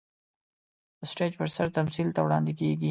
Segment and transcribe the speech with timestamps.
[0.99, 2.77] د سټېج پر سر تمثيل ته وړاندې کېږي.